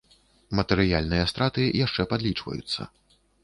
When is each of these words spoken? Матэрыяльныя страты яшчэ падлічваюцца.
Матэрыяльныя 0.59 1.29
страты 1.33 1.69
яшчэ 1.85 2.09
падлічваюцца. 2.15 2.93